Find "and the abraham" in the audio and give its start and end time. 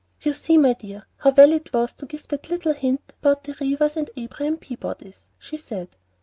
3.97-4.57